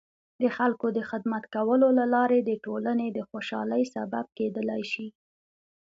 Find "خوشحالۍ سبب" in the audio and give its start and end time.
3.29-4.25